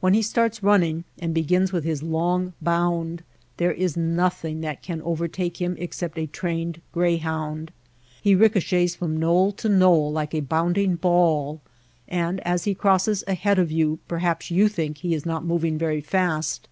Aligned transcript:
When 0.00 0.12
he 0.12 0.22
starts 0.22 0.64
running 0.64 1.04
and 1.20 1.32
begins 1.32 1.72
with 1.72 1.84
his 1.84 2.02
long 2.02 2.52
bound, 2.60 3.22
there 3.58 3.70
is 3.70 3.96
nothing 3.96 4.60
that 4.62 4.82
can 4.82 5.00
overtake 5.02 5.58
him 5.60 5.76
except 5.78 6.18
a 6.18 6.26
trained 6.26 6.80
greyhound. 6.90 7.70
He 8.20 8.34
ricochets 8.34 8.96
from 8.96 9.20
knoll 9.20 9.52
to 9.52 9.68
knoll 9.68 10.10
like 10.10 10.34
a 10.34 10.40
bounding 10.40 10.96
DESERT 10.96 11.04
ANIMALS 11.04 11.58
163 12.08 12.10
ball, 12.16 12.26
and 12.28 12.40
as 12.40 12.64
he 12.64 12.74
crosses 12.74 13.22
ahead 13.28 13.60
of 13.60 13.70
yon 13.70 14.00
perhaps 14.08 14.50
yon 14.50 14.68
think 14.68 14.98
he 14.98 15.14
is 15.14 15.24
not 15.24 15.44
moving 15.44 15.78
very 15.78 16.00
fast. 16.00 16.66